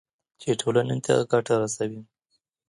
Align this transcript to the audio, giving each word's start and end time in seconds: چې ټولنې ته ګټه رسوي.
چې 0.41 0.49
ټولنې 0.61 0.97
ته 1.05 1.13
ګټه 1.31 1.53
رسوي. 1.61 2.01